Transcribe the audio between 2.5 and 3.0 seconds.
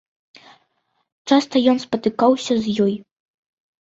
з ёй?